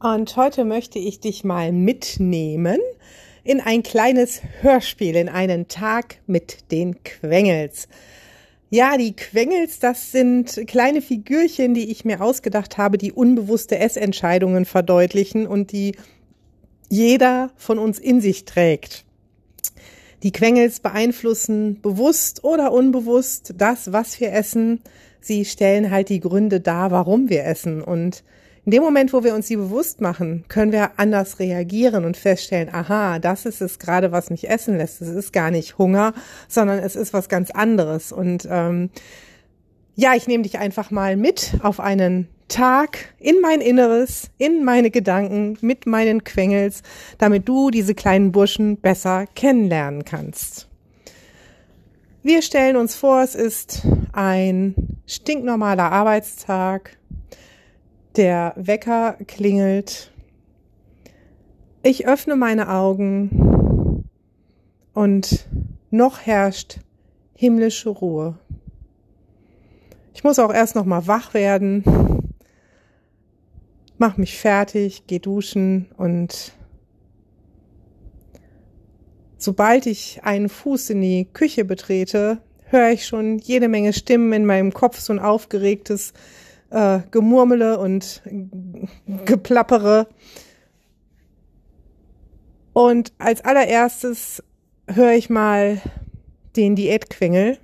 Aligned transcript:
Und 0.00 0.36
heute 0.36 0.64
möchte 0.64 1.00
ich 1.00 1.18
dich 1.18 1.42
mal 1.42 1.72
mitnehmen 1.72 2.78
in 3.42 3.60
ein 3.60 3.82
kleines 3.82 4.42
Hörspiel, 4.60 5.16
in 5.16 5.28
einen 5.28 5.66
Tag 5.66 6.18
mit 6.28 6.70
den 6.70 7.02
Quengels. 7.02 7.88
Ja, 8.70 8.96
die 8.96 9.16
Quengels, 9.16 9.80
das 9.80 10.12
sind 10.12 10.68
kleine 10.68 11.02
Figürchen, 11.02 11.74
die 11.74 11.90
ich 11.90 12.04
mir 12.04 12.20
ausgedacht 12.20 12.78
habe, 12.78 12.96
die 12.96 13.10
unbewusste 13.10 13.78
Essentscheidungen 13.78 14.66
verdeutlichen 14.66 15.48
und 15.48 15.72
die 15.72 15.96
jeder 16.88 17.50
von 17.56 17.80
uns 17.80 17.98
in 17.98 18.20
sich 18.20 18.44
trägt. 18.44 19.04
Die 20.22 20.32
Quengels 20.32 20.78
beeinflussen 20.78 21.80
bewusst 21.80 22.44
oder 22.44 22.70
unbewusst 22.70 23.54
das, 23.56 23.90
was 23.90 24.20
wir 24.20 24.32
essen. 24.32 24.80
Sie 25.20 25.44
stellen 25.44 25.90
halt 25.90 26.08
die 26.08 26.20
Gründe 26.20 26.60
dar, 26.60 26.92
warum 26.92 27.28
wir 27.28 27.44
essen. 27.44 27.82
Und 27.82 28.22
in 28.68 28.72
dem 28.72 28.82
Moment, 28.82 29.14
wo 29.14 29.24
wir 29.24 29.34
uns 29.34 29.46
sie 29.48 29.56
bewusst 29.56 30.02
machen, 30.02 30.44
können 30.48 30.72
wir 30.72 30.90
anders 30.98 31.38
reagieren 31.38 32.04
und 32.04 32.18
feststellen, 32.18 32.68
aha, 32.70 33.18
das 33.18 33.46
ist 33.46 33.62
es 33.62 33.78
gerade, 33.78 34.12
was 34.12 34.28
mich 34.28 34.50
essen 34.50 34.76
lässt. 34.76 35.00
Es 35.00 35.08
ist 35.08 35.32
gar 35.32 35.50
nicht 35.50 35.78
Hunger, 35.78 36.12
sondern 36.48 36.78
es 36.78 36.94
ist 36.94 37.14
was 37.14 37.30
ganz 37.30 37.50
anderes. 37.50 38.12
Und 38.12 38.46
ähm, 38.50 38.90
ja, 39.94 40.14
ich 40.14 40.26
nehme 40.26 40.42
dich 40.42 40.58
einfach 40.58 40.90
mal 40.90 41.16
mit 41.16 41.54
auf 41.62 41.80
einen 41.80 42.28
Tag 42.48 43.14
in 43.18 43.40
mein 43.40 43.62
Inneres, 43.62 44.28
in 44.36 44.64
meine 44.64 44.90
Gedanken 44.90 45.56
mit 45.62 45.86
meinen 45.86 46.22
Quengels, 46.22 46.82
damit 47.16 47.48
du 47.48 47.70
diese 47.70 47.94
kleinen 47.94 48.32
Burschen 48.32 48.76
besser 48.76 49.24
kennenlernen 49.34 50.04
kannst. 50.04 50.68
Wir 52.22 52.42
stellen 52.42 52.76
uns 52.76 52.94
vor, 52.94 53.22
es 53.22 53.34
ist 53.34 53.86
ein 54.12 54.74
stinknormaler 55.06 55.90
Arbeitstag. 55.90 56.97
Der 58.18 58.52
Wecker 58.56 59.16
klingelt. 59.28 60.10
Ich 61.84 62.08
öffne 62.08 62.34
meine 62.34 62.68
Augen 62.68 64.02
und 64.92 65.46
noch 65.92 66.22
herrscht 66.22 66.80
himmlische 67.32 67.90
Ruhe. 67.90 68.36
Ich 70.14 70.24
muss 70.24 70.40
auch 70.40 70.52
erst 70.52 70.74
noch 70.74 70.84
mal 70.84 71.06
wach 71.06 71.32
werden, 71.32 71.84
mach 73.98 74.16
mich 74.16 74.36
fertig, 74.36 75.04
geh 75.06 75.20
duschen 75.20 75.86
und 75.96 76.54
sobald 79.36 79.86
ich 79.86 80.24
einen 80.24 80.48
Fuß 80.48 80.90
in 80.90 81.02
die 81.02 81.28
Küche 81.32 81.64
betrete, 81.64 82.38
höre 82.64 82.90
ich 82.90 83.06
schon 83.06 83.38
jede 83.38 83.68
Menge 83.68 83.92
Stimmen 83.92 84.32
in 84.32 84.44
meinem 84.44 84.74
Kopf, 84.74 84.98
so 84.98 85.12
ein 85.12 85.20
aufgeregtes 85.20 86.14
äh, 86.70 87.00
Gemurmele 87.10 87.78
und 87.78 88.22
Geplappere. 89.24 90.08
Und 92.72 93.12
als 93.18 93.44
allererstes 93.44 94.42
höre 94.86 95.12
ich 95.12 95.30
mal 95.30 95.80
den 96.56 96.76
Diätquengel, 96.76 97.58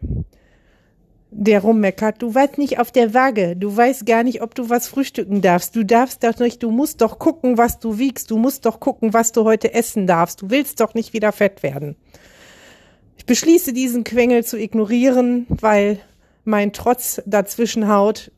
der 1.30 1.60
rummeckert. 1.60 2.22
Du 2.22 2.34
warst 2.34 2.58
nicht 2.58 2.78
auf 2.78 2.92
der 2.92 3.14
Waage. 3.14 3.56
Du 3.56 3.76
weißt 3.76 4.06
gar 4.06 4.22
nicht, 4.22 4.42
ob 4.42 4.54
du 4.54 4.70
was 4.70 4.88
frühstücken 4.88 5.40
darfst. 5.40 5.74
Du 5.74 5.84
darfst 5.84 6.22
doch 6.22 6.38
nicht, 6.38 6.62
du 6.62 6.70
musst 6.70 7.00
doch 7.00 7.18
gucken, 7.18 7.58
was 7.58 7.78
du 7.78 7.98
wiegst. 7.98 8.30
Du 8.30 8.38
musst 8.38 8.66
doch 8.66 8.80
gucken, 8.80 9.12
was 9.12 9.32
du 9.32 9.44
heute 9.44 9.74
essen 9.74 10.06
darfst. 10.06 10.42
Du 10.42 10.50
willst 10.50 10.80
doch 10.80 10.94
nicht 10.94 11.12
wieder 11.12 11.32
fett 11.32 11.62
werden. 11.62 11.96
Ich 13.16 13.26
beschließe 13.26 13.72
diesen 13.72 14.04
Quengel 14.04 14.44
zu 14.44 14.58
ignorieren, 14.58 15.46
weil 15.48 15.98
mein 16.44 16.72
Trotz 16.72 17.22
dazwischen 17.26 17.88
haut 17.88 18.30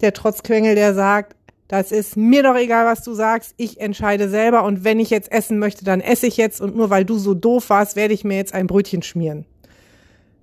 der 0.00 0.12
Trotzquengel, 0.12 0.74
der 0.74 0.94
sagt, 0.94 1.36
das 1.68 1.90
ist 1.90 2.16
mir 2.16 2.42
doch 2.42 2.56
egal, 2.56 2.84
was 2.84 3.02
du 3.02 3.14
sagst, 3.14 3.54
ich 3.56 3.80
entscheide 3.80 4.28
selber 4.28 4.64
und 4.64 4.84
wenn 4.84 5.00
ich 5.00 5.08
jetzt 5.08 5.32
essen 5.32 5.58
möchte, 5.58 5.84
dann 5.84 6.00
esse 6.00 6.26
ich 6.26 6.36
jetzt 6.36 6.60
und 6.60 6.76
nur 6.76 6.90
weil 6.90 7.04
du 7.04 7.16
so 7.16 7.32
doof 7.32 7.70
warst, 7.70 7.96
werde 7.96 8.12
ich 8.12 8.24
mir 8.24 8.36
jetzt 8.36 8.52
ein 8.52 8.66
Brötchen 8.66 9.02
schmieren. 9.02 9.46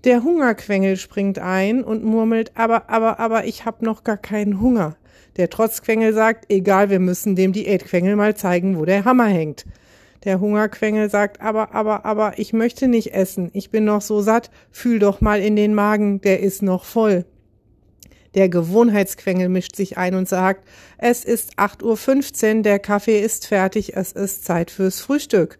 Der 0.06 0.24
Hungerquengel 0.24 0.96
springt 0.96 1.40
ein 1.40 1.84
und 1.84 2.04
murmelt, 2.04 2.54
aber, 2.56 2.90
aber, 2.90 3.20
aber, 3.20 3.46
ich 3.46 3.66
hab 3.66 3.82
noch 3.82 4.04
gar 4.04 4.18
keinen 4.18 4.62
Hunger. 4.62 4.96
Der 5.36 5.50
Trotzquengel 5.50 6.14
sagt, 6.14 6.46
egal, 6.50 6.90
wir 6.90 7.00
müssen 7.00 7.36
dem 7.36 7.52
Diätquengel 7.52 8.16
mal 8.16 8.36
zeigen, 8.36 8.80
wo 8.80 8.86
der 8.86 9.04
Hammer 9.04 9.28
hängt. 9.28 9.66
Der 10.24 10.40
Hungerquengel 10.40 11.10
sagt, 11.10 11.42
aber, 11.42 11.76
aber, 11.76 12.06
aber, 12.06 12.40
ich 12.40 12.54
möchte 12.54 12.88
nicht 12.88 13.14
essen. 13.14 13.50
Ich 13.54 13.72
bin 13.72 13.86
noch 13.86 14.02
so 14.02 14.22
satt. 14.22 14.50
Fühl 14.72 15.00
doch 15.00 15.22
mal 15.22 15.42
in 15.42 15.56
den 15.56 15.74
Magen, 15.74 16.22
der 16.22 16.40
ist 16.42 16.62
noch 16.62 16.86
voll. 16.86 17.26
Der 18.36 18.50
Gewohnheitsquengel 18.50 19.50
mischt 19.50 19.76
sich 19.76 19.98
ein 19.98 20.16
und 20.16 20.30
sagt, 20.30 20.68
es 20.98 21.26
ist 21.26 21.58
8.15 21.58 22.58
Uhr, 22.58 22.62
der 22.64 22.80
Kaffee 22.80 23.20
ist 23.20 23.48
fertig, 23.48 23.96
es 23.96 24.12
ist 24.12 24.46
Zeit 24.46 24.72
fürs 24.72 25.02
Frühstück. 25.02 25.58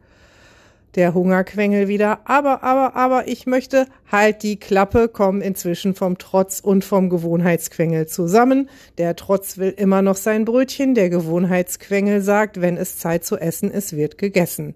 Der 0.96 1.14
Hungerquengel 1.14 1.88
wieder, 1.88 2.22
aber, 2.26 2.64
aber, 2.64 2.96
aber, 2.96 3.28
ich 3.28 3.46
möchte, 3.46 3.86
halt 4.12 4.42
die 4.42 4.58
Klappe, 4.58 5.08
kommen 5.08 5.42
inzwischen 5.42 5.94
vom 5.94 6.18
Trotz 6.18 6.60
und 6.60 6.84
vom 6.84 7.10
Gewohnheitsquengel 7.10 8.08
zusammen. 8.08 8.70
Der 8.98 9.16
Trotz 9.16 9.58
will 9.60 9.74
immer 9.78 10.02
noch 10.02 10.16
sein 10.16 10.46
Brötchen, 10.46 10.96
der 10.96 11.10
Gewohnheitsquengel 11.10 12.22
sagt, 12.22 12.60
wenn 12.60 12.76
es 12.76 12.98
Zeit 12.98 13.24
zu 13.24 13.38
essen 13.38 13.70
ist, 13.70 13.96
wird 13.96 14.18
gegessen. 14.18 14.74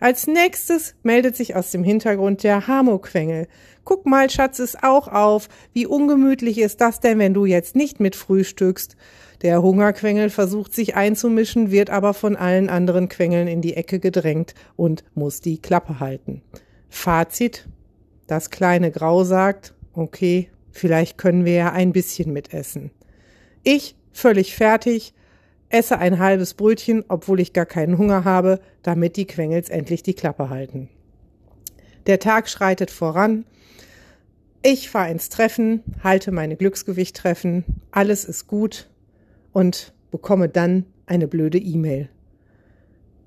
Als 0.00 0.26
nächstes 0.26 0.94
meldet 1.02 1.36
sich 1.36 1.54
aus 1.54 1.70
dem 1.70 1.84
Hintergrund 1.84 2.42
der 2.42 2.66
Hamoquengel. 2.66 3.46
Guck 3.84 4.06
mal, 4.06 4.30
Schatz, 4.30 4.58
ist 4.60 4.82
auch 4.82 5.08
auf. 5.08 5.48
Wie 5.74 5.86
ungemütlich 5.86 6.58
ist 6.58 6.80
das 6.80 7.00
denn, 7.00 7.18
wenn 7.18 7.34
du 7.34 7.44
jetzt 7.44 7.76
nicht 7.76 8.00
mit 8.00 8.16
frühstückst? 8.16 8.96
Der 9.42 9.62
Hungerquengel 9.62 10.28
versucht 10.28 10.74
sich 10.74 10.96
einzumischen, 10.96 11.70
wird 11.70 11.88
aber 11.88 12.12
von 12.12 12.36
allen 12.36 12.68
anderen 12.68 13.08
Quengeln 13.08 13.48
in 13.48 13.62
die 13.62 13.74
Ecke 13.74 13.98
gedrängt 13.98 14.54
und 14.76 15.02
muss 15.14 15.40
die 15.40 15.60
Klappe 15.60 15.98
halten. 15.98 16.42
Fazit. 16.90 17.66
Das 18.26 18.50
kleine 18.50 18.90
Grau 18.90 19.24
sagt, 19.24 19.74
okay, 19.92 20.50
vielleicht 20.70 21.18
können 21.18 21.44
wir 21.44 21.54
ja 21.54 21.72
ein 21.72 21.92
bisschen 21.92 22.32
mitessen. 22.32 22.90
Ich, 23.62 23.96
völlig 24.12 24.54
fertig, 24.54 25.14
esse 25.68 25.98
ein 25.98 26.18
halbes 26.18 26.54
Brötchen, 26.54 27.04
obwohl 27.08 27.40
ich 27.40 27.52
gar 27.52 27.66
keinen 27.66 27.96
Hunger 27.96 28.24
habe, 28.24 28.60
damit 28.82 29.16
die 29.16 29.26
Quengels 29.26 29.68
endlich 29.68 30.02
die 30.02 30.14
Klappe 30.14 30.50
halten. 30.50 30.88
Der 32.06 32.18
Tag 32.18 32.48
schreitet 32.48 32.90
voran. 32.90 33.44
Ich 34.62 34.90
fahre 34.90 35.10
ins 35.10 35.30
Treffen, 35.30 35.82
halte 36.02 36.32
meine 36.32 36.56
Glücksgewicht-Treffen, 36.56 37.64
alles 37.90 38.24
ist 38.26 38.46
gut, 38.46 38.89
und 39.52 39.92
bekomme 40.10 40.48
dann 40.48 40.86
eine 41.06 41.28
blöde 41.28 41.58
E-Mail. 41.58 42.08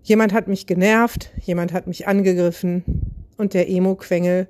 Jemand 0.04 0.34
hat 0.34 0.48
mich 0.48 0.68
genervt, 0.68 1.32
jemand 1.42 1.74
hat 1.74 1.88
mich 1.88 2.08
angegriffen 2.08 2.84
und 3.38 3.54
der 3.54 3.70
Emo-Quengel 3.70 4.48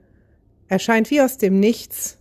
erscheint 0.68 1.12
wie 1.12 1.22
aus 1.22 1.38
dem 1.38 1.60
Nichts 1.60 2.18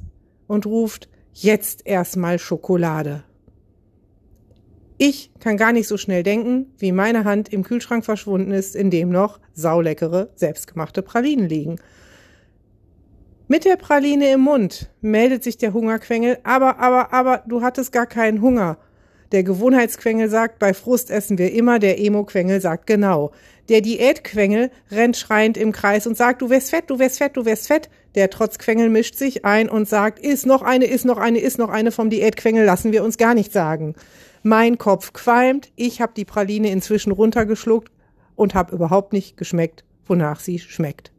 und 0.47 0.67
ruft 0.67 1.09
jetzt 1.33 1.87
erstmal 1.87 2.39
Schokolade. 2.39 3.25
Ich 4.99 5.33
kann 5.41 5.57
gar 5.57 5.73
nicht 5.73 5.89
so 5.89 5.97
schnell 5.97 6.23
denken, 6.23 6.67
wie 6.79 6.93
meine 6.93 7.25
Hand 7.25 7.53
im 7.53 7.65
Kühlschrank 7.65 8.05
verschwunden 8.05 8.53
ist, 8.53 8.77
in 8.77 8.91
dem 8.91 9.11
noch 9.11 9.41
sauleckere, 9.55 10.31
selbstgemachte 10.37 11.03
Pralinen 11.03 11.49
liegen. 11.49 11.81
Mit 13.49 13.65
der 13.65 13.77
Praline 13.77 14.33
im 14.33 14.41
Mund 14.41 14.91
meldet 15.01 15.43
sich 15.43 15.57
der 15.57 15.73
Hungerquengel, 15.73 16.39
aber, 16.45 16.79
aber, 16.79 17.13
aber, 17.13 17.43
du 17.47 17.63
hattest 17.63 17.93
gar 17.93 18.07
keinen 18.07 18.41
Hunger. 18.41 18.79
Der 19.33 19.43
Gewohnheitsquengel 19.43 20.29
sagt, 20.29 20.59
bei 20.59 20.75
Frust 20.75 21.11
essen 21.11 21.39
wir 21.39 21.53
immer, 21.53 21.79
der 21.79 21.99
Emo-Quengel 21.99 22.61
sagt 22.61 22.87
genau. 22.87 23.33
Der 23.71 23.81
Diätquengel 23.81 24.71
rennt 24.91 25.17
schreiend 25.17 25.57
im 25.57 25.73
Kreis 25.73 26.07
und 26.07 26.19
sagt, 26.19 26.43
du 26.43 26.51
wärst 26.51 26.69
fett, 26.69 26.91
du 26.91 26.99
wärst 26.99 27.17
fett, 27.17 27.37
du 27.37 27.47
wärst 27.47 27.67
fett. 27.67 27.89
Der 28.15 28.29
Trotzquengel 28.29 28.91
mischt 28.91 29.15
sich 29.15 29.47
ein 29.47 29.71
und 29.71 29.89
sagt, 29.89 30.19
ist 30.19 30.45
noch 30.45 30.61
eine, 30.61 30.85
ist 30.85 31.07
noch 31.07 31.17
eine, 31.17 31.39
ist 31.39 31.59
noch 31.59 31.71
eine 31.71 31.93
vom 31.93 32.11
Diätquengel, 32.11 32.67
lassen 32.67 32.93
wir 32.93 33.03
uns 33.03 33.17
gar 33.17 33.33
nicht 33.35 33.53
sagen. 33.53 33.95
Mein 34.43 34.77
Kopf 34.77 35.15
qualmt, 35.15 35.73
ich 35.77 36.03
habe 36.03 36.13
die 36.15 36.27
Praline 36.27 36.71
inzwischen 36.71 37.13
runtergeschluckt 37.13 37.91
und 38.37 38.55
habe 38.55 38.75
überhaupt 38.75 39.15
nicht 39.15 39.39
geschmeckt, 39.39 39.85
wonach 40.05 40.41
sie 40.41 40.59
schmeckt. 40.59 41.11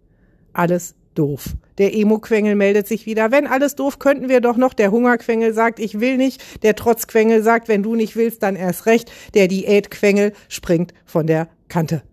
Alles 0.51 0.93
doof. 1.13 1.55
Der 1.77 1.95
Emo-Quengel 1.95 2.55
meldet 2.55 2.87
sich 2.87 3.05
wieder. 3.05 3.31
Wenn 3.31 3.47
alles 3.47 3.75
doof, 3.75 3.99
könnten 3.99 4.29
wir 4.29 4.41
doch 4.41 4.57
noch. 4.57 4.73
Der 4.73 4.91
Hungerquengel 4.91 5.53
sagt, 5.53 5.79
ich 5.79 5.99
will 5.99 6.17
nicht. 6.17 6.63
Der 6.63 6.75
Trotzquengel 6.75 7.43
sagt, 7.43 7.67
wenn 7.67 7.83
du 7.83 7.95
nicht 7.95 8.15
willst, 8.15 8.43
dann 8.43 8.55
erst 8.55 8.85
recht. 8.85 9.11
Der 9.33 9.47
Diätquengel 9.47 10.33
springt 10.49 10.93
von 11.05 11.27
der 11.27 11.47
Kante. 11.67 12.03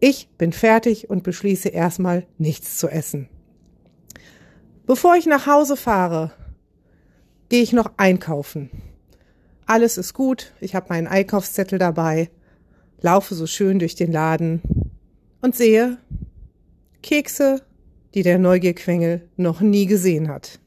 Ich 0.00 0.28
bin 0.36 0.52
fertig 0.52 1.08
und 1.08 1.22
beschließe 1.22 1.68
erstmal 1.68 2.26
nichts 2.36 2.78
zu 2.78 2.88
essen. 2.88 3.28
Bevor 4.86 5.16
ich 5.16 5.24
nach 5.24 5.46
Hause 5.46 5.76
fahre, 5.76 6.32
gehe 7.48 7.62
ich 7.62 7.72
noch 7.72 7.92
einkaufen. 7.96 8.70
Alles 9.64 9.96
ist 9.96 10.12
gut, 10.12 10.52
ich 10.60 10.74
habe 10.74 10.88
meinen 10.90 11.06
Einkaufszettel 11.06 11.78
dabei, 11.78 12.28
laufe 13.00 13.34
so 13.34 13.46
schön 13.46 13.78
durch 13.78 13.94
den 13.94 14.12
Laden 14.12 14.60
und 15.40 15.56
sehe 15.56 15.96
Kekse, 17.02 17.62
die 18.14 18.22
der 18.22 18.38
Neugierquengel 18.38 19.28
noch 19.36 19.60
nie 19.60 19.86
gesehen 19.86 20.28
hat. 20.28 20.60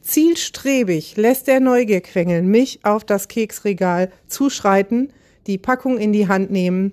Zielstrebig 0.00 1.16
lässt 1.16 1.46
der 1.46 1.60
Neugierquengel 1.60 2.42
mich 2.42 2.80
auf 2.82 3.04
das 3.04 3.28
Keksregal 3.28 4.10
zuschreiten, 4.26 5.12
die 5.46 5.56
Packung 5.56 5.98
in 5.98 6.12
die 6.12 6.28
Hand 6.28 6.50
nehmen, 6.50 6.92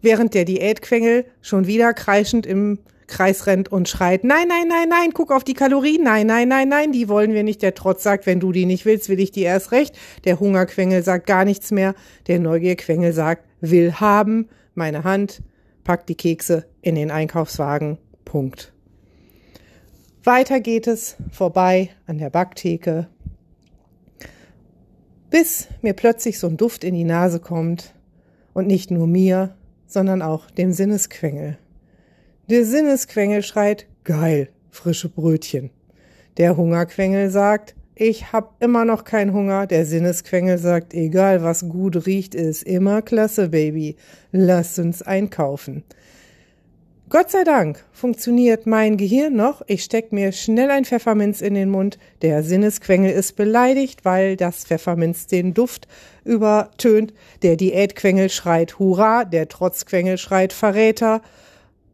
während 0.00 0.34
der 0.34 0.44
Diätquengel 0.44 1.24
schon 1.40 1.66
wieder 1.66 1.94
kreischend 1.94 2.46
im 2.46 2.78
Kreis 3.06 3.46
rennt 3.46 3.70
und 3.70 3.88
schreit, 3.88 4.24
nein, 4.24 4.48
nein, 4.48 4.66
nein, 4.68 4.88
nein, 4.88 5.10
guck 5.12 5.32
auf 5.32 5.44
die 5.44 5.54
Kalorien, 5.54 6.02
nein, 6.02 6.26
nein, 6.26 6.48
nein, 6.48 6.68
nein, 6.68 6.92
die 6.92 7.08
wollen 7.08 7.34
wir 7.34 7.42
nicht. 7.42 7.60
Der 7.60 7.74
Trotz 7.74 8.02
sagt, 8.02 8.26
wenn 8.26 8.40
du 8.40 8.52
die 8.52 8.64
nicht 8.64 8.86
willst, 8.86 9.08
will 9.08 9.20
ich 9.20 9.30
die 9.30 9.42
erst 9.42 9.70
recht. 9.70 9.94
Der 10.24 10.40
Hungerquengel 10.40 11.02
sagt 11.02 11.26
gar 11.26 11.44
nichts 11.44 11.70
mehr. 11.70 11.94
Der 12.26 12.40
Neugierquengel 12.40 13.12
sagt, 13.12 13.44
will 13.60 13.94
haben. 13.94 14.48
Meine 14.74 15.04
Hand 15.04 15.42
packt 15.84 16.08
die 16.08 16.14
Kekse 16.14 16.64
in 16.80 16.94
den 16.94 17.10
Einkaufswagen. 17.10 17.98
Punkt. 18.24 18.71
Weiter 20.24 20.60
geht 20.60 20.86
es 20.86 21.16
vorbei 21.32 21.90
an 22.06 22.18
der 22.18 22.30
Backtheke, 22.30 23.08
bis 25.30 25.66
mir 25.80 25.94
plötzlich 25.94 26.38
so 26.38 26.46
ein 26.46 26.56
Duft 26.56 26.84
in 26.84 26.94
die 26.94 27.02
Nase 27.02 27.40
kommt 27.40 27.92
und 28.52 28.68
nicht 28.68 28.92
nur 28.92 29.08
mir, 29.08 29.56
sondern 29.88 30.22
auch 30.22 30.48
dem 30.48 30.72
Sinnesquengel. 30.72 31.58
Der 32.48 32.64
Sinnesquengel 32.64 33.42
schreit, 33.42 33.86
geil, 34.04 34.50
frische 34.70 35.08
Brötchen. 35.08 35.70
Der 36.36 36.56
Hungerquengel 36.56 37.28
sagt, 37.28 37.74
ich 37.96 38.32
hab 38.32 38.62
immer 38.62 38.84
noch 38.84 39.02
keinen 39.02 39.32
Hunger. 39.32 39.66
Der 39.66 39.84
Sinnesquengel 39.84 40.58
sagt, 40.58 40.94
egal 40.94 41.42
was 41.42 41.68
gut 41.68 42.06
riecht, 42.06 42.36
ist 42.36 42.62
immer 42.62 43.02
klasse, 43.02 43.48
Baby. 43.48 43.96
Lass 44.30 44.78
uns 44.78 45.02
einkaufen. 45.02 45.82
Gott 47.12 47.30
sei 47.30 47.44
Dank 47.44 47.84
funktioniert 47.92 48.64
mein 48.64 48.96
Gehirn 48.96 49.36
noch. 49.36 49.60
Ich 49.66 49.84
steck 49.84 50.12
mir 50.12 50.32
schnell 50.32 50.70
ein 50.70 50.86
Pfefferminz 50.86 51.42
in 51.42 51.52
den 51.52 51.68
Mund. 51.68 51.98
Der 52.22 52.42
Sinnesquengel 52.42 53.12
ist 53.12 53.36
beleidigt, 53.36 54.06
weil 54.06 54.34
das 54.34 54.64
Pfefferminz 54.64 55.26
den 55.26 55.52
Duft 55.52 55.88
übertönt. 56.24 57.12
Der 57.42 57.56
Diätquengel 57.56 58.30
schreit 58.30 58.78
Hurra, 58.78 59.26
der 59.26 59.46
Trotzquengel 59.46 60.16
schreit 60.16 60.54
Verräter. 60.54 61.20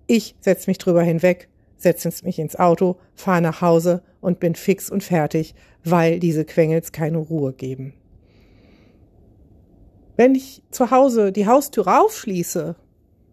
Ich 0.07 0.37
setz 0.39 0.69
mich 0.69 0.79
drüber 0.79 1.03
hinweg, 1.03 1.49
setze 1.79 2.13
mich 2.25 2.39
ins 2.39 2.55
Auto, 2.55 2.95
fahre 3.17 3.43
nach 3.43 3.61
Hause 3.61 4.05
und 4.21 4.39
bin 4.39 4.55
fix 4.55 4.89
und 4.89 5.03
fertig, 5.03 5.57
weil 5.83 6.21
diese 6.21 6.45
Quengels 6.45 6.93
keine 6.93 7.19
Ruhe 7.19 7.55
geben. 7.55 7.93
Wenn 10.15 10.37
ich 10.37 10.63
zu 10.71 10.93
Hause 10.93 11.33
die 11.33 11.49
Haustür 11.49 11.89
aufschließe, 12.01 12.77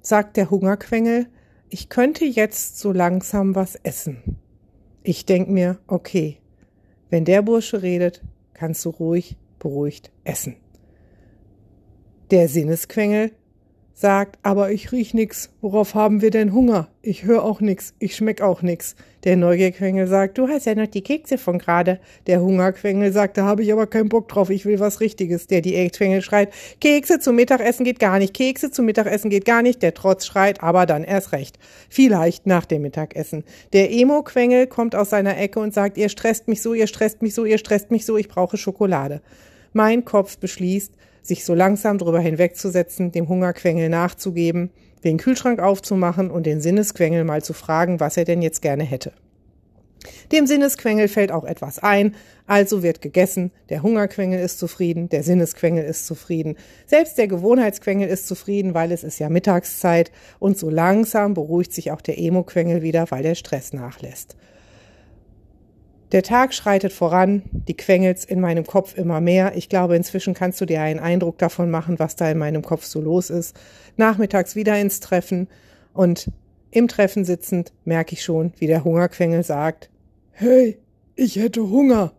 sagt 0.01 0.35
der 0.35 0.49
Hungerquengel, 0.49 1.27
ich 1.75 1.89
könnte 1.89 2.23
jetzt 2.23 2.79
so 2.79 2.93
langsam 2.93 3.53
was 3.53 3.75
essen. 3.75 4.37
Ich 5.03 5.25
denk 5.25 5.49
mir, 5.49 5.77
okay, 5.87 6.37
wenn 7.09 7.25
der 7.25 7.41
Bursche 7.41 7.81
redet, 7.81 8.21
kannst 8.53 8.85
du 8.85 8.91
ruhig, 8.91 9.35
beruhigt 9.59 10.09
essen. 10.23 10.55
Der 12.31 12.47
Sinnesquengel 12.47 13.31
sagt, 13.95 14.37
aber 14.43 14.71
ich 14.71 14.91
riech 14.91 15.13
nix. 15.13 15.49
Worauf 15.61 15.95
haben 15.95 16.21
wir 16.21 16.29
denn 16.29 16.53
Hunger? 16.53 16.89
Ich 17.01 17.23
hör 17.23 17.43
auch 17.43 17.61
nix. 17.61 17.93
Ich 17.97 18.15
schmeck 18.15 18.41
auch 18.41 18.61
nix. 18.61 18.95
Der 19.23 19.37
Neugierquengel 19.37 20.05
sagt, 20.05 20.37
du 20.37 20.49
hast 20.49 20.65
ja 20.65 20.75
noch 20.75 20.87
die 20.87 21.01
Kekse 21.01 21.37
von 21.37 21.57
gerade. 21.59 21.99
Der 22.27 22.41
Hungerquengel 22.41 23.13
sagt, 23.13 23.37
da 23.37 23.45
habe 23.45 23.63
ich 23.63 23.71
aber 23.71 23.87
keinen 23.87 24.09
Bock 24.09 24.27
drauf. 24.27 24.49
Ich 24.49 24.65
will 24.65 24.81
was 24.81 24.99
Richtiges. 24.99 25.47
Der 25.47 25.61
Diätquengel 25.61 26.21
schreit, 26.21 26.53
Kekse 26.81 27.19
zum 27.19 27.37
Mittagessen 27.37 27.85
geht 27.85 27.99
gar 27.99 28.19
nicht. 28.19 28.33
Kekse 28.33 28.69
zum 28.69 28.85
Mittagessen 28.85 29.29
geht 29.29 29.45
gar 29.45 29.61
nicht. 29.61 29.81
Der 29.81 29.93
Trotz 29.93 30.25
schreit, 30.25 30.61
aber 30.61 30.85
dann 30.85 31.05
erst 31.05 31.31
recht. 31.31 31.57
Vielleicht 31.89 32.45
nach 32.45 32.65
dem 32.65 32.81
Mittagessen. 32.81 33.45
Der 33.71 33.91
Emo-Quengel 33.91 34.67
kommt 34.67 34.93
aus 34.93 35.09
seiner 35.09 35.37
Ecke 35.37 35.61
und 35.61 35.73
sagt, 35.73 35.97
ihr 35.97 36.09
stresst 36.09 36.49
mich 36.49 36.61
so, 36.61 36.73
ihr 36.73 36.87
stresst 36.87 37.21
mich 37.21 37.33
so, 37.33 37.45
ihr 37.45 37.57
stresst 37.57 37.91
mich 37.91 38.05
so, 38.05 38.17
ich 38.17 38.27
brauche 38.27 38.57
Schokolade. 38.57 39.21
Mein 39.71 40.03
Kopf 40.03 40.37
beschließt, 40.37 40.93
sich 41.25 41.43
so 41.43 41.53
langsam 41.55 41.97
drüber 41.97 42.19
hinwegzusetzen, 42.19 43.11
dem 43.11 43.27
Hungerquengel 43.27 43.89
nachzugeben, 43.89 44.69
den 45.03 45.17
Kühlschrank 45.17 45.59
aufzumachen 45.59 46.29
und 46.29 46.45
den 46.45 46.61
Sinnesquengel 46.61 47.23
mal 47.23 47.43
zu 47.43 47.53
fragen, 47.53 47.99
was 47.99 48.17
er 48.17 48.25
denn 48.25 48.41
jetzt 48.41 48.61
gerne 48.61 48.83
hätte. 48.83 49.11
Dem 50.31 50.45
Sinnesquengel 50.45 51.07
fällt 51.07 51.31
auch 51.31 51.45
etwas 51.45 51.79
ein, 51.79 52.15
also 52.45 52.83
wird 52.83 53.01
gegessen, 53.01 53.51
der 53.69 53.81
Hungerquengel 53.81 54.39
ist 54.39 54.59
zufrieden, 54.59 55.09
der 55.09 55.23
Sinnesquengel 55.23 55.83
ist 55.83 56.05
zufrieden, 56.05 56.57
selbst 56.85 57.17
der 57.17 57.27
Gewohnheitsquengel 57.27 58.07
ist 58.07 58.27
zufrieden, 58.27 58.75
weil 58.75 58.91
es 58.91 59.03
ist 59.03 59.17
ja 59.17 59.29
Mittagszeit 59.29 60.11
und 60.37 60.59
so 60.59 60.69
langsam 60.69 61.33
beruhigt 61.33 61.73
sich 61.73 61.91
auch 61.91 62.01
der 62.01 62.19
Emo-Quengel 62.19 62.83
wieder, 62.83 63.09
weil 63.09 63.23
der 63.23 63.35
Stress 63.35 63.73
nachlässt. 63.73 64.35
Der 66.11 66.23
Tag 66.23 66.53
schreitet 66.53 66.93
voran, 66.93 67.43
die 67.51 67.75
Quengels 67.75 68.25
in 68.25 68.39
meinem 68.39 68.65
Kopf 68.65 68.97
immer 68.97 69.21
mehr. 69.21 69.53
Ich 69.55 69.69
glaube, 69.69 69.95
inzwischen 69.95 70.33
kannst 70.33 70.61
du 70.61 70.65
dir 70.65 70.81
einen 70.81 70.99
Eindruck 70.99 71.37
davon 71.39 71.71
machen, 71.71 71.97
was 71.99 72.15
da 72.15 72.29
in 72.29 72.37
meinem 72.37 72.61
Kopf 72.61 72.85
so 72.85 73.01
los 73.01 73.29
ist. 73.29 73.55
Nachmittags 73.97 74.55
wieder 74.55 74.79
ins 74.79 74.99
Treffen 74.99 75.47
und 75.93 76.29
im 76.71 76.87
Treffen 76.87 77.25
sitzend 77.25 77.73
merke 77.85 78.13
ich 78.13 78.23
schon, 78.23 78.53
wie 78.59 78.67
der 78.67 78.83
Hungerquengel 78.83 79.43
sagt, 79.43 79.89
Hey, 80.31 80.77
ich 81.15 81.37
hätte 81.37 81.69
Hunger. 81.69 82.11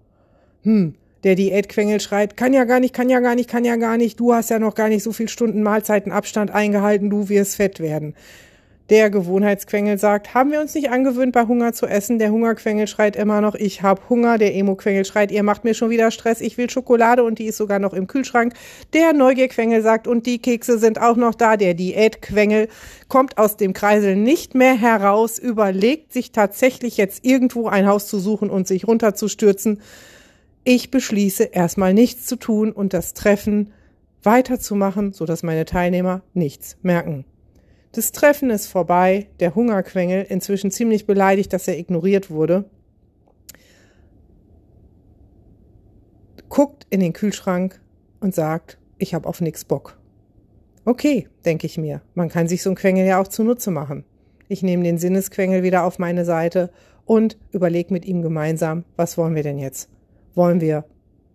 Hm, 0.62 0.94
der 1.22 1.34
Diätquengel 1.34 2.00
schreit, 2.00 2.36
kann 2.36 2.54
ja 2.54 2.64
gar 2.64 2.80
nicht, 2.80 2.94
kann 2.94 3.10
ja 3.10 3.20
gar 3.20 3.34
nicht, 3.34 3.50
kann 3.50 3.64
ja 3.64 3.76
gar 3.76 3.98
nicht, 3.98 4.18
du 4.18 4.32
hast 4.32 4.48
ja 4.48 4.58
noch 4.58 4.74
gar 4.74 4.88
nicht 4.88 5.02
so 5.02 5.12
viel 5.12 5.28
Stunden 5.28 5.62
Mahlzeitenabstand 5.62 6.50
eingehalten, 6.50 7.10
du 7.10 7.28
wirst 7.28 7.56
fett 7.56 7.80
werden. 7.80 8.14
Der 8.88 9.10
Gewohnheitsquengel 9.10 9.98
sagt, 9.98 10.32
haben 10.32 10.52
wir 10.52 10.60
uns 10.60 10.72
nicht 10.76 10.90
angewöhnt, 10.90 11.32
bei 11.32 11.46
Hunger 11.46 11.72
zu 11.72 11.86
essen? 11.86 12.20
Der 12.20 12.30
Hungerquengel 12.30 12.86
schreit 12.86 13.16
immer 13.16 13.40
noch, 13.40 13.56
ich 13.56 13.82
hab 13.82 14.08
Hunger. 14.08 14.38
Der 14.38 14.54
Emo-Quengel 14.54 15.04
schreit, 15.04 15.32
ihr 15.32 15.42
macht 15.42 15.64
mir 15.64 15.74
schon 15.74 15.90
wieder 15.90 16.12
Stress, 16.12 16.40
ich 16.40 16.56
will 16.56 16.70
Schokolade 16.70 17.24
und 17.24 17.40
die 17.40 17.46
ist 17.46 17.56
sogar 17.56 17.80
noch 17.80 17.92
im 17.92 18.06
Kühlschrank. 18.06 18.54
Der 18.92 19.12
Neugierquengel 19.12 19.82
sagt, 19.82 20.06
und 20.06 20.24
die 20.26 20.38
Kekse 20.38 20.78
sind 20.78 21.00
auch 21.00 21.16
noch 21.16 21.34
da. 21.34 21.56
Der 21.56 21.74
Diätquengel 21.74 22.68
kommt 23.08 23.38
aus 23.38 23.56
dem 23.56 23.72
Kreisel 23.72 24.14
nicht 24.14 24.54
mehr 24.54 24.74
heraus, 24.74 25.40
überlegt 25.40 26.12
sich 26.12 26.30
tatsächlich 26.30 26.96
jetzt 26.96 27.24
irgendwo 27.24 27.66
ein 27.66 27.88
Haus 27.88 28.06
zu 28.06 28.20
suchen 28.20 28.50
und 28.50 28.68
sich 28.68 28.86
runterzustürzen. 28.86 29.80
Ich 30.62 30.92
beschließe 30.92 31.42
erstmal 31.42 31.92
nichts 31.92 32.26
zu 32.26 32.36
tun 32.36 32.70
und 32.70 32.92
das 32.92 33.14
Treffen 33.14 33.72
weiterzumachen, 34.22 35.12
so 35.12 35.24
dass 35.24 35.42
meine 35.42 35.64
Teilnehmer 35.64 36.22
nichts 36.34 36.76
merken. 36.82 37.24
Das 37.96 38.12
Treffen 38.12 38.50
ist 38.50 38.66
vorbei, 38.66 39.28
der 39.40 39.54
Hungerquengel, 39.54 40.22
inzwischen 40.28 40.70
ziemlich 40.70 41.06
beleidigt, 41.06 41.54
dass 41.54 41.66
er 41.66 41.78
ignoriert 41.78 42.30
wurde, 42.30 42.66
guckt 46.50 46.86
in 46.90 47.00
den 47.00 47.14
Kühlschrank 47.14 47.80
und 48.20 48.34
sagt, 48.34 48.76
ich 48.98 49.14
hab 49.14 49.24
auf 49.24 49.40
nix 49.40 49.64
Bock. 49.64 49.98
Okay, 50.84 51.26
denke 51.46 51.66
ich 51.66 51.78
mir, 51.78 52.02
man 52.12 52.28
kann 52.28 52.48
sich 52.48 52.62
so 52.62 52.68
ein 52.68 52.76
Quengel 52.76 53.06
ja 53.06 53.18
auch 53.18 53.28
zunutze 53.28 53.70
machen. 53.70 54.04
Ich 54.46 54.62
nehme 54.62 54.84
den 54.84 54.98
Sinnesquengel 54.98 55.62
wieder 55.62 55.84
auf 55.84 55.98
meine 55.98 56.26
Seite 56.26 56.70
und 57.06 57.38
überlege 57.50 57.94
mit 57.94 58.04
ihm 58.04 58.20
gemeinsam, 58.20 58.84
was 58.96 59.16
wollen 59.16 59.34
wir 59.34 59.42
denn 59.42 59.58
jetzt? 59.58 59.88
Wollen 60.34 60.60
wir 60.60 60.84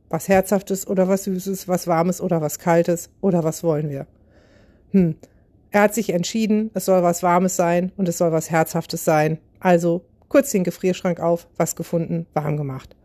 was 0.09 0.27
Herzhaftes 0.27 0.85
oder 0.85 1.07
was 1.07 1.23
Süßes, 1.23 1.67
was 1.67 1.87
Warmes 1.87 2.21
oder 2.21 2.39
was 2.39 2.59
Kaltes 2.59 3.09
oder 3.19 3.43
was 3.43 3.63
wollen 3.63 3.89
wir? 3.89 4.05
Hm, 4.91 5.15
er 5.71 5.81
hat 5.81 5.93
sich 5.93 6.11
entschieden, 6.11 6.69
es 6.73 6.85
soll 6.85 7.01
was 7.01 7.23
Warmes 7.23 7.55
sein 7.55 7.91
und 7.95 8.07
es 8.09 8.17
soll 8.17 8.31
was 8.31 8.51
Herzhaftes 8.51 9.05
sein. 9.05 9.39
Also 9.59 10.03
kurz 10.27 10.51
den 10.51 10.65
Gefrierschrank 10.65 11.19
auf, 11.19 11.47
was 11.57 11.75
gefunden, 11.75 12.27
warm 12.33 12.57
gemacht. 12.57 12.95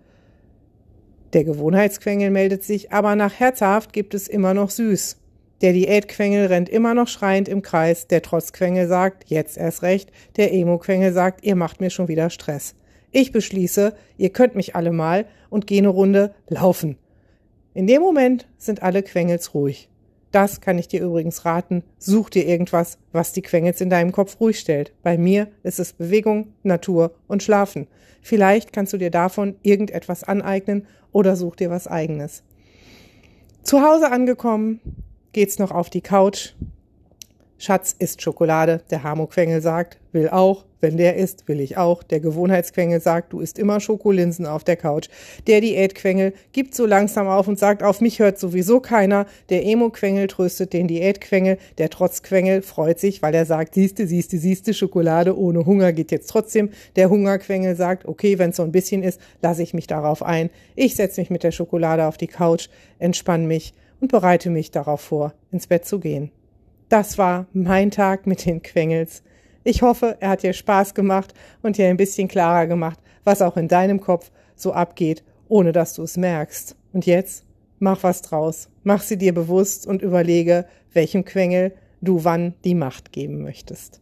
Der 1.33 1.45
Gewohnheitsquengel 1.45 2.31
meldet 2.31 2.65
sich, 2.65 2.93
aber 2.93 3.15
nach 3.15 3.35
herzhaft 3.35 3.93
gibt 3.93 4.15
es 4.15 4.27
immer 4.27 4.53
noch 4.53 4.71
süß. 4.71 5.19
Der 5.61 5.73
Diätquengel 5.73 6.47
rennt 6.47 6.69
immer 6.69 6.93
noch 6.93 7.09
schreiend 7.09 7.49
im 7.49 7.63
Kreis, 7.63 8.09
der 8.09 8.23
Trotzquengel 8.23 8.89
sagt, 8.89 9.25
jetzt 9.31 9.57
erst 9.57 9.83
recht, 9.83 10.11
der 10.37 10.53
Emo-Quengel 10.53 11.13
sagt, 11.13 11.45
ihr 11.45 11.57
macht 11.57 11.81
mir 11.81 11.91
schon 11.91 12.09
wieder 12.09 12.31
Stress. 12.31 12.75
Ich 13.11 13.33
beschließe, 13.33 13.95
ihr 14.19 14.31
könnt 14.31 14.55
mich 14.55 14.77
alle 14.77 14.93
mal 14.93 15.25
und 15.49 15.67
gehe 15.67 15.79
eine 15.79 15.89
Runde 15.89 16.35
laufen. 16.49 16.99
In 17.75 17.87
dem 17.87 18.03
Moment 18.03 18.47
sind 18.59 18.83
alle 18.83 19.03
Quengels 19.03 19.55
ruhig. 19.55 19.89
Das 20.37 20.61
kann 20.61 20.77
ich 20.77 20.87
dir 20.87 21.01
übrigens 21.01 21.47
raten. 21.47 21.83
Such 21.97 22.29
dir 22.29 22.47
irgendwas, 22.47 22.99
was 23.11 23.33
die 23.33 23.41
Quengels 23.41 23.81
in 23.81 23.89
deinem 23.89 24.13
Kopf 24.13 24.39
ruhig 24.39 24.61
stellt. 24.61 24.93
Bei 25.03 25.17
mir 25.17 25.49
ist 25.63 25.81
es 25.81 25.95
Bewegung, 25.95 26.53
Natur 26.63 27.15
und 27.27 27.43
Schlafen. 27.43 27.87
Vielleicht 28.21 28.71
kannst 28.71 28.93
du 28.93 28.99
dir 28.99 29.11
davon 29.11 29.57
irgendetwas 29.63 30.25
aneignen 30.25 30.87
oder 31.11 31.37
such 31.37 31.57
dir 31.57 31.71
was 31.71 31.89
eigenes. 31.89 32.43
Zu 33.63 33.81
Hause 33.81 34.13
angekommen, 34.13 34.81
geht's 35.33 35.59
noch 35.59 35.71
auf 35.71 35.89
die 35.89 36.03
Couch, 36.03 36.53
Schatz 37.59 37.97
isst 37.99 38.21
Schokolade, 38.21 38.83
der 38.91 39.03
Hamoquengel 39.03 39.63
sagt, 39.63 39.99
will 40.13 40.29
auch, 40.29 40.67
wenn 40.81 40.99
der 40.99 41.17
isst, 41.17 41.49
will 41.49 41.61
ich 41.61 41.79
auch. 41.79 42.03
Der 42.03 42.21
Gewohnheitsquengel 42.21 43.01
sagt, 43.01 43.33
du 43.33 43.41
isst 43.41 43.59
immer 43.59 43.81
Schokolinsen 43.81 44.45
auf 44.45 44.63
der 44.63 44.77
Couch. 44.77 45.09
Der 45.47 45.63
Diätquengel 45.63 46.35
gibt 46.53 46.75
so 46.75 46.85
langsam 46.85 47.29
auf 47.29 47.49
und 47.49 47.59
sagt, 47.59 47.83
auf 47.83 48.03
mich 48.03 48.19
hört 48.19 48.39
sowieso 48.39 48.81
keiner. 48.81 49.27
Der 49.49 49.65
Emo-Quengel 49.65 50.27
tröstet 50.27 50.75
den 50.75 50.87
Diätquengel. 50.87 51.57
Der 51.79 51.89
Trotzquengel 51.89 52.61
freut 52.61 53.01
sich, 53.01 53.23
weil 53.23 53.35
er 53.35 53.47
sagt, 53.47 53.75
siehste, 53.75 54.07
siehste, 54.07 54.39
siehste, 54.39 54.75
Schokolade 54.75 55.37
ohne 55.37 55.65
Hunger 55.65 55.93
geht 55.93 56.13
jetzt 56.13 56.29
trotzdem. 56.29 56.71
Der 56.95 57.09
Hungerquengel 57.09 57.75
sagt, 57.75 58.07
okay, 58.07 58.39
wenn 58.39 58.51
es 58.51 58.57
so 58.57 58.63
ein 58.63 58.73
bisschen 58.73 59.03
ist, 59.03 59.19
lasse 59.41 59.63
ich 59.63 59.73
mich 59.73 59.87
darauf 59.87 60.23
ein. 60.23 60.51
Ich 60.75 60.95
setze 60.95 61.21
mich 61.21 61.31
mit 61.31 61.43
der 61.43 61.53
Schokolade 61.53 62.07
auf 62.07 62.19
die 62.19 62.27
Couch, 62.27 62.69
entspanne 62.99 63.47
mich 63.47 63.73
und 64.01 64.13
bereite 64.13 64.51
mich 64.51 64.71
darauf 64.71 65.01
vor, 65.01 65.33
ins 65.51 65.67
Bett 65.67 65.87
zu 65.87 65.99
gehen. 65.99 66.31
Das 66.89 67.19
war 67.19 67.47
mein 67.53 67.91
Tag 67.91 68.27
mit 68.27 68.47
den 68.47 68.63
Quengels. 68.63 69.23
Ich 69.65 69.83
hoffe, 69.83 70.17
er 70.21 70.31
hat 70.31 70.45
dir 70.45 70.53
Spaß 70.53 70.95
gemacht 70.95 71.35
und 71.63 71.77
dir 71.77 71.89
ein 71.89 71.97
bisschen 71.97 72.29
klarer 72.29 72.69
gemacht, 72.69 73.01
was 73.25 73.43
auch 73.43 73.57
in 73.57 73.67
deinem 73.67 74.01
Kopf 74.01 74.31
so 74.55 74.73
abgeht, 74.73 75.25
ohne 75.49 75.73
dass 75.73 75.95
du 75.95 76.05
es 76.05 76.17
merkst. 76.17 76.77
Und 76.93 77.05
jetzt 77.05 77.45
mach 77.81 78.05
was 78.05 78.23
draus. 78.23 78.69
Mach 78.85 79.03
sie 79.03 79.19
dir 79.19 79.35
bewusst 79.35 79.85
und 79.87 80.01
überlege, 80.01 80.67
welchem 80.93 81.25
Quengel 81.25 81.75
du 82.01 82.23
wann 82.23 82.55
die 82.65 82.77
Macht 82.77 83.11
geben 83.11 83.43
möchtest. 83.43 84.01